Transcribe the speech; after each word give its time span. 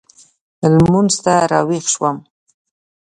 لمونځ 0.71 1.13
ته 1.23 1.33
راوېښ 1.51 1.85
شوم. 1.93 2.17